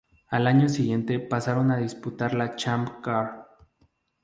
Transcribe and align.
Al 0.29 0.47
año 0.47 0.67
siguiente 0.67 1.19
pasaron 1.19 1.69
a 1.69 1.77
disputar 1.77 2.33
la 2.33 2.55
Champ 2.55 3.01
Car. 3.03 3.45